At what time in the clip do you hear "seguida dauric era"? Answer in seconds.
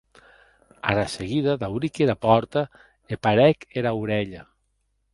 1.15-2.17